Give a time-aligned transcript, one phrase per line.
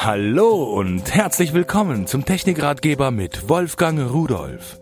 [0.00, 4.78] Hallo und herzlich willkommen zum Technikratgeber mit Wolfgang Rudolf.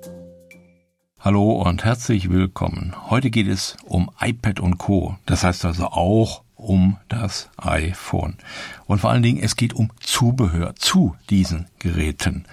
[1.18, 2.94] Hallo und herzlich willkommen.
[3.08, 5.16] Heute geht es um iPad und Co.
[5.24, 8.36] Das heißt also auch um das iPhone.
[8.84, 12.44] Und vor allen Dingen, es geht um Zubehör zu diesen Geräten.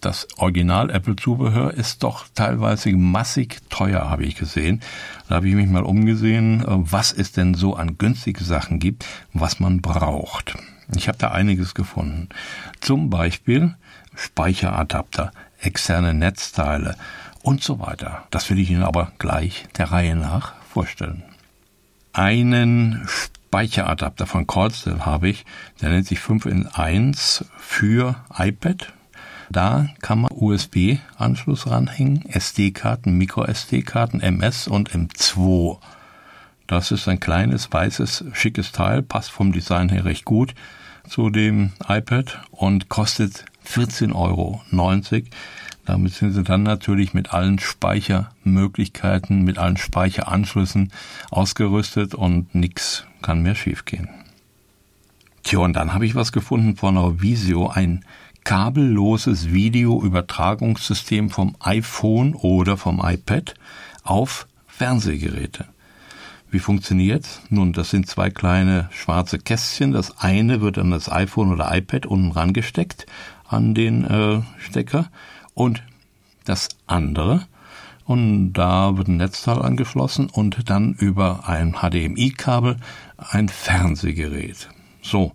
[0.00, 4.80] Das Original Apple Zubehör ist doch teilweise massig teuer, habe ich gesehen.
[5.28, 9.60] Da habe ich mich mal umgesehen, was es denn so an günstige Sachen gibt, was
[9.60, 10.56] man braucht.
[10.96, 12.28] Ich habe da einiges gefunden.
[12.80, 13.74] Zum Beispiel
[14.14, 16.96] Speicheradapter, externe Netzteile
[17.42, 18.26] und so weiter.
[18.30, 21.22] Das will ich Ihnen aber gleich der Reihe nach vorstellen.
[22.12, 25.44] Einen Speicheradapter von Cordsell habe ich,
[25.80, 28.92] der nennt sich 5 in 1 für iPad.
[29.50, 35.78] Da kann man USB-Anschluss ranhängen, SD-Karten, Micro-SD-Karten, MS und M2.
[36.66, 40.54] Das ist ein kleines, weißes, schickes Teil, passt vom Design her recht gut
[41.08, 44.62] zu dem iPad und kostet 14,90 Euro.
[45.86, 50.92] Damit sind sie dann natürlich mit allen Speichermöglichkeiten, mit allen Speicheranschlüssen
[51.30, 54.08] ausgerüstet und nichts kann mehr schiefgehen.
[55.42, 58.04] Tja, und dann habe ich was gefunden von einer Visio, ein
[58.44, 63.54] kabelloses Videoübertragungssystem vom iPhone oder vom iPad
[64.04, 65.66] auf Fernsehgeräte.
[66.50, 67.42] Wie funktioniert's?
[67.48, 69.92] Nun, das sind zwei kleine schwarze Kästchen.
[69.92, 73.06] Das eine wird an das iPhone oder iPad unten rangesteckt
[73.46, 75.10] an den äh, Stecker
[75.54, 75.82] und
[76.44, 77.46] das andere
[78.10, 82.76] und da wird ein Netzteil angeschlossen und dann über ein HDMI-Kabel
[83.18, 84.68] ein Fernsehgerät.
[85.00, 85.30] So,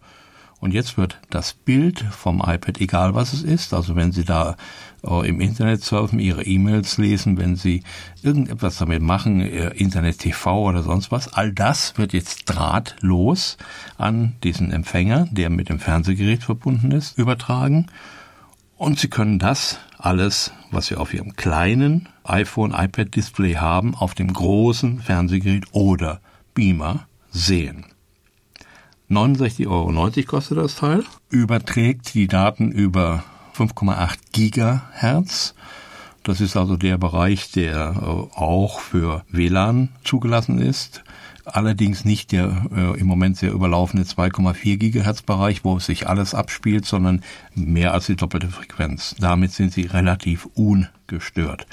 [0.65, 4.57] und jetzt wird das Bild vom iPad, egal was es ist, also wenn Sie da
[5.03, 7.83] äh, im Internet surfen, Ihre E-Mails lesen, wenn Sie
[8.23, 13.57] irgendetwas damit machen, äh, Internet TV oder sonst was, all das wird jetzt drahtlos
[13.99, 17.85] an diesen Empfänger, der mit dem Fernsehgerät verbunden ist, übertragen.
[18.75, 24.33] Und Sie können das alles, was Sie auf Ihrem kleinen iPhone, iPad-Display haben, auf dem
[24.33, 26.21] großen Fernsehgerät oder
[26.55, 27.85] Beamer sehen.
[29.09, 33.23] 69,90 Euro kostet das Teil, überträgt die Daten über
[33.55, 35.53] 5,8 Gigahertz.
[36.23, 41.03] Das ist also der Bereich, der äh, auch für WLAN zugelassen ist.
[41.45, 46.85] Allerdings nicht der äh, im Moment sehr überlaufene 2,4 Gigahertz Bereich, wo sich alles abspielt,
[46.85, 47.21] sondern
[47.53, 49.15] mehr als die doppelte Frequenz.
[49.19, 51.67] Damit sind sie relativ ungestört.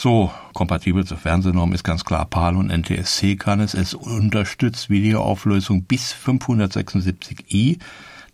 [0.00, 3.74] So, kompatibel zur Fernsehnorm ist ganz klar PAL und NTSC kann es.
[3.74, 7.80] Es unterstützt Videoauflösung bis 576i.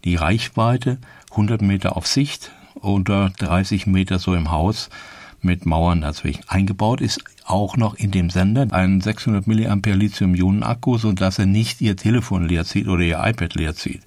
[0.05, 0.99] Die Reichweite
[1.31, 4.91] 100 Meter auf Sicht, unter 30 Meter so im Haus
[5.41, 6.45] mit Mauern dazwischen.
[6.49, 11.97] Eingebaut ist auch noch in dem Sender ein 600 mAh Lithium-Ionen-Akku, sodass er nicht Ihr
[11.97, 14.03] Telefon leer zieht oder Ihr iPad leer zieht.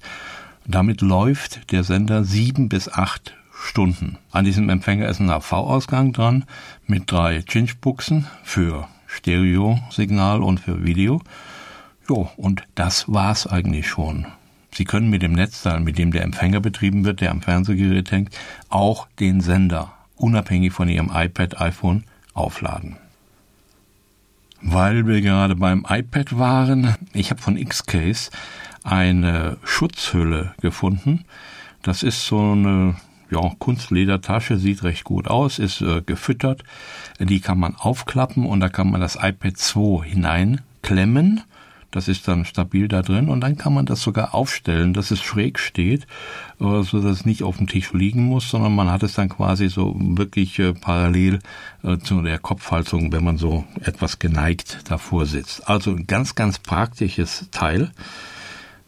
[0.64, 4.18] Damit läuft der Sender sieben bis acht Stunden.
[4.30, 6.44] An diesem Empfänger ist ein AV-Ausgang dran
[6.86, 11.20] mit drei Cinch-Buchsen für Stereo-Signal und für Video.
[12.08, 14.26] Jo, und das war's eigentlich schon.
[14.72, 18.38] Sie können mit dem Netzteil, mit dem der Empfänger betrieben wird, der am Fernsehgerät hängt,
[18.68, 22.04] auch den Sender unabhängig von Ihrem iPad, iPhone
[22.34, 22.96] aufladen.
[24.60, 28.30] Weil wir gerade beim iPad waren, ich habe von Xcase
[28.82, 31.24] eine Schutzhülle gefunden.
[31.82, 32.96] Das ist so eine
[33.30, 36.64] ja, Kunstledertasche, sieht recht gut aus, ist äh, gefüttert.
[37.18, 41.42] Die kann man aufklappen und da kann man das iPad 2 hineinklemmen.
[41.90, 45.22] Das ist dann stabil da drin und dann kann man das sogar aufstellen, dass es
[45.22, 46.06] schräg steht,
[46.60, 49.30] äh, so dass es nicht auf dem Tisch liegen muss, sondern man hat es dann
[49.30, 51.38] quasi so wirklich äh, parallel
[51.82, 55.66] äh, zu der Kopfhaltung, wenn man so etwas geneigt davor sitzt.
[55.66, 57.90] Also ein ganz, ganz praktisches Teil.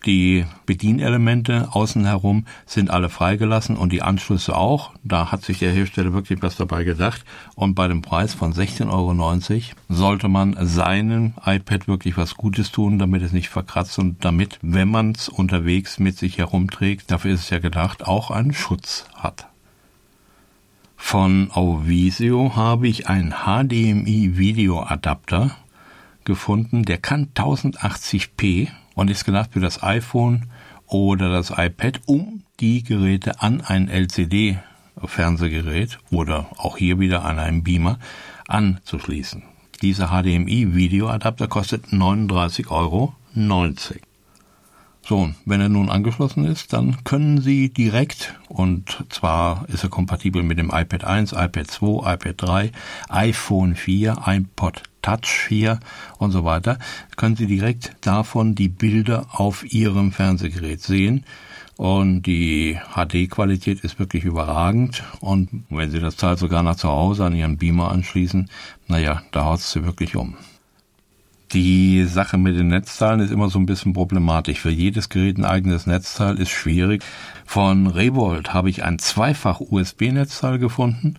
[0.06, 4.93] Die Bedienelemente außen herum sind alle freigelassen und die Anschlüsse auch.
[5.03, 7.25] Da hat sich der Hersteller wirklich was dabei gedacht.
[7.55, 12.99] Und bei dem Preis von 16,90 Euro sollte man seinem iPad wirklich was Gutes tun,
[12.99, 17.41] damit es nicht verkratzt und damit, wenn man es unterwegs mit sich herumträgt, dafür ist
[17.41, 19.48] es ja gedacht, auch einen Schutz hat.
[20.97, 25.57] Von Auvisio habe ich einen HDMI Videoadapter
[26.25, 30.47] gefunden, der kann 1080p und ist gedacht für das iPhone
[30.87, 37.63] oder das iPad, um die Geräte an ein LCD-Fernsehgerät oder auch hier wieder an einen
[37.63, 37.99] Beamer
[38.49, 39.45] anzuschließen.
[39.83, 43.15] Dieser HDMI-Videoadapter kostet 39,90 Euro.
[45.10, 50.45] So, wenn er nun angeschlossen ist, dann können Sie direkt, und zwar ist er kompatibel
[50.45, 52.72] mit dem iPad 1, iPad 2, iPad 3,
[53.09, 55.80] iPhone 4, iPod Touch 4
[56.18, 56.78] und so weiter,
[57.16, 61.24] können Sie direkt davon die Bilder auf Ihrem Fernsehgerät sehen
[61.77, 65.03] Und die HD-Qualität ist wirklich überragend.
[65.18, 68.48] Und wenn Sie das Teil sogar nach zu Hause an Ihren Beamer anschließen,
[68.86, 70.36] naja, da haut es Sie wirklich um.
[71.53, 74.61] Die Sache mit den Netzteilen ist immer so ein bisschen problematisch.
[74.61, 77.03] Für jedes Gerät ein eigenes Netzteil ist schwierig.
[77.45, 81.15] Von Revolt habe ich ein zweifach USB-Netzteil gefunden.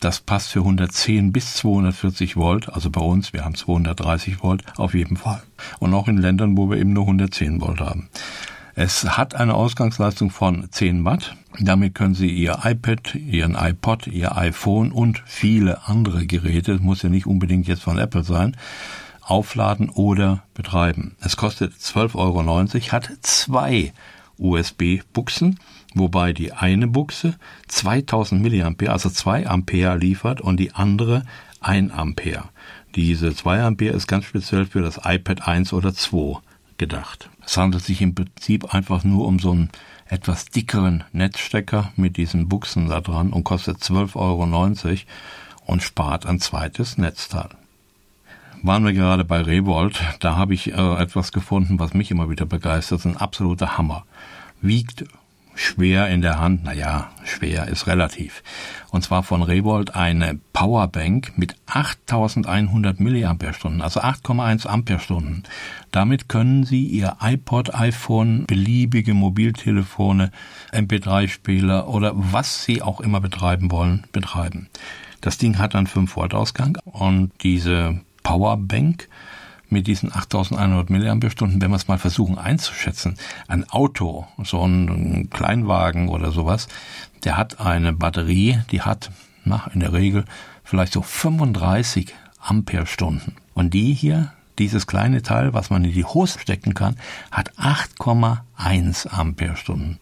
[0.00, 4.94] Das passt für 110 bis 240 Volt, also bei uns, wir haben 230 Volt auf
[4.94, 5.42] jeden Fall.
[5.78, 8.08] Und auch in Ländern, wo wir eben nur 110 Volt haben.
[8.74, 11.36] Es hat eine Ausgangsleistung von 10 Watt.
[11.58, 17.10] Damit können Sie Ihr iPad, Ihren iPod, Ihr iPhone und viele andere Geräte, muss ja
[17.10, 18.56] nicht unbedingt jetzt von Apple sein,
[19.26, 21.16] aufladen oder betreiben.
[21.20, 23.92] Es kostet 12,90 Euro, hat zwei
[24.38, 25.58] USB-Buchsen,
[25.94, 27.34] wobei die eine Buchse
[27.68, 31.24] 2000 mA, also 2 Ampere liefert und die andere
[31.60, 32.44] 1 Ampere.
[32.94, 36.38] Diese 2 Ampere ist ganz speziell für das iPad 1 oder 2
[36.78, 37.30] gedacht.
[37.44, 39.70] Es handelt sich im Prinzip einfach nur um so einen
[40.08, 44.98] etwas dickeren Netzstecker mit diesen Buchsen da dran und kostet 12,90 Euro
[45.64, 47.48] und spart ein zweites Netzteil.
[48.62, 52.46] Waren wir gerade bei Revolt, da habe ich äh, etwas gefunden, was mich immer wieder
[52.46, 54.04] begeistert, ein absoluter Hammer.
[54.60, 55.04] Wiegt
[55.56, 58.42] schwer in der Hand, naja, schwer ist relativ.
[58.90, 63.36] Und zwar von Revolt eine Powerbank mit 8100 mAh,
[63.82, 65.42] also 8,1 Ampere-Stunden.
[65.90, 70.30] Damit können Sie Ihr iPod, iPhone, beliebige Mobiltelefone,
[70.72, 74.68] MP3-Spieler oder was Sie auch immer betreiben wollen, betreiben.
[75.20, 78.00] Das Ding hat einen 5-Volt-Ausgang und diese
[78.36, 79.08] Powerbank
[79.68, 83.16] mit diesen 8100 mAh, wenn wir es mal versuchen einzuschätzen,
[83.48, 86.68] ein Auto, so ein Kleinwagen oder sowas,
[87.24, 89.10] der hat eine Batterie, die hat
[89.44, 90.24] na, in der Regel
[90.64, 93.36] vielleicht so 35 Ampere-Stunden.
[93.54, 96.96] Und die hier, dieses kleine Teil, was man in die Hose stecken kann,
[97.30, 99.98] hat 8,1 Ampere-Stunden.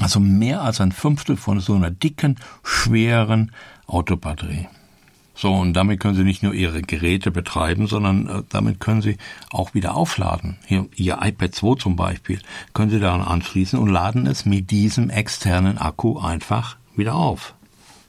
[0.00, 3.52] Also mehr als ein Fünftel von so einer dicken, schweren
[3.86, 4.68] Autobatterie.
[5.38, 9.18] So, und damit können Sie nicht nur Ihre Geräte betreiben, sondern äh, damit können Sie
[9.50, 10.56] auch wieder aufladen.
[10.64, 12.40] Hier, Ihr iPad 2 zum Beispiel,
[12.72, 17.54] können Sie daran anschließen und laden es mit diesem externen Akku einfach wieder auf.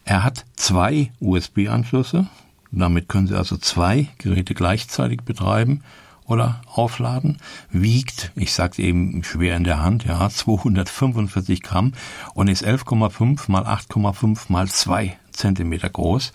[0.05, 2.27] Er hat zwei USB-Anschlüsse,
[2.71, 5.83] damit können Sie also zwei Geräte gleichzeitig betreiben
[6.25, 7.39] oder aufladen,
[7.69, 11.91] wiegt, ich sag's eben schwer in der Hand, ja, 245 Gramm
[12.35, 16.33] und ist 11,5 mal 8,5 mal 2 Zentimeter groß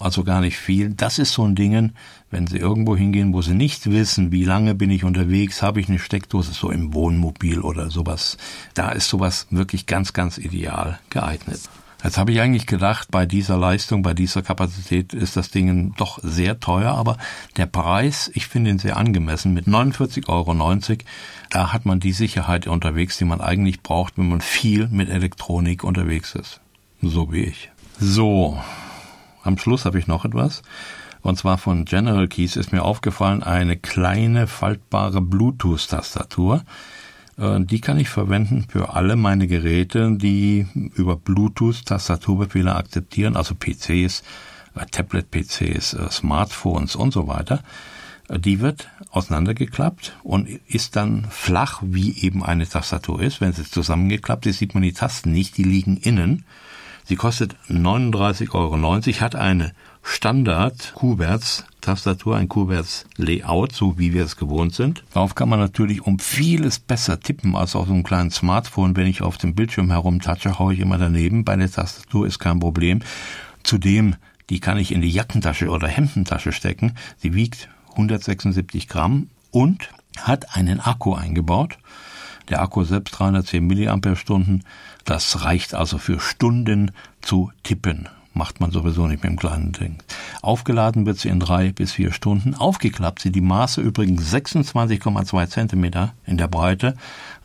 [0.00, 0.90] also gar nicht viel.
[0.90, 1.92] Das ist so ein Ding,
[2.30, 5.88] wenn Sie irgendwo hingehen, wo Sie nicht wissen, wie lange bin ich unterwegs, habe ich
[5.88, 8.36] eine Steckdose, so im Wohnmobil oder sowas.
[8.74, 11.60] Da ist sowas wirklich ganz, ganz ideal geeignet.
[12.02, 16.18] Jetzt habe ich eigentlich gedacht, bei dieser Leistung, bei dieser Kapazität ist das Ding doch
[16.22, 17.16] sehr teuer, aber
[17.56, 19.54] der Preis, ich finde ihn sehr angemessen.
[19.54, 20.54] Mit 49,90 Euro,
[21.48, 25.82] da hat man die Sicherheit unterwegs, die man eigentlich braucht, wenn man viel mit Elektronik
[25.82, 26.60] unterwegs ist.
[27.00, 27.70] So wie ich.
[28.00, 28.60] So,
[29.44, 30.62] am Schluss habe ich noch etwas.
[31.22, 36.64] Und zwar von General Keys ist mir aufgefallen eine kleine faltbare Bluetooth-Tastatur.
[37.38, 43.54] Äh, die kann ich verwenden für alle meine Geräte, die über Bluetooth Tastaturbefehle akzeptieren, also
[43.54, 44.22] PCs,
[44.74, 47.62] äh, Tablet-PCs, äh, Smartphones und so weiter.
[48.28, 53.40] Die wird auseinandergeklappt und ist dann flach, wie eben eine Tastatur ist.
[53.40, 56.44] Wenn sie zusammengeklappt ist, sieht man die Tasten nicht, die liegen innen.
[57.06, 64.24] Sie kostet 39,90 Euro, hat eine Standard Kuberts Tastatur, ein Kuberts Layout, so wie wir
[64.24, 65.04] es gewohnt sind.
[65.12, 68.96] Darauf kann man natürlich um vieles besser tippen als auf so einem kleinen Smartphone.
[68.96, 71.44] Wenn ich auf dem Bildschirm herumtatsche, haue ich immer daneben.
[71.44, 73.00] Bei der Tastatur ist kein Problem.
[73.64, 74.16] Zudem,
[74.48, 76.94] die kann ich in die Jackentasche oder Hemdentasche stecken.
[77.18, 81.78] Sie wiegt 176 Gramm und hat einen Akku eingebaut.
[82.48, 84.60] Der Akku selbst 310 mAh.
[85.04, 86.90] Das reicht also für Stunden
[87.22, 88.08] zu tippen.
[88.36, 89.98] Macht man sowieso nicht mit dem kleinen Ding.
[90.42, 92.54] Aufgeladen wird sie in drei bis vier Stunden.
[92.54, 96.96] Aufgeklappt sie die Maße übrigens 26,2 Zentimeter in der Breite,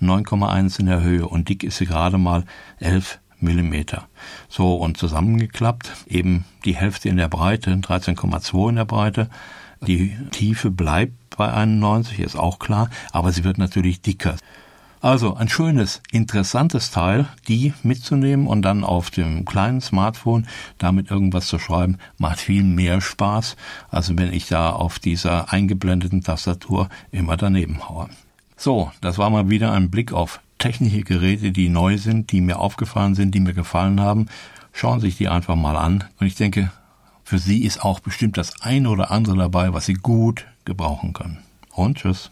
[0.01, 2.43] 9,1 in der Höhe und dick ist sie gerade mal
[2.79, 4.07] 11 Millimeter.
[4.49, 9.29] So und zusammengeklappt eben die Hälfte in der Breite, 13,2 in der Breite.
[9.81, 14.35] Die Tiefe bleibt bei 91, ist auch klar, aber sie wird natürlich dicker.
[15.01, 20.45] Also ein schönes, interessantes Teil, die mitzunehmen und dann auf dem kleinen Smartphone
[20.77, 23.55] damit irgendwas zu schreiben, macht viel mehr Spaß,
[23.89, 28.09] als wenn ich da auf dieser eingeblendeten Tastatur immer daneben haue.
[28.57, 32.59] So, das war mal wieder ein Blick auf technische Geräte, die neu sind, die mir
[32.59, 34.25] aufgefallen sind, die mir gefallen haben.
[34.73, 36.03] Schauen Sie sich die einfach mal an.
[36.19, 36.73] Und ich denke,
[37.23, 41.37] für Sie ist auch bestimmt das eine oder andere dabei, was Sie gut gebrauchen können.
[41.71, 42.31] Und tschüss.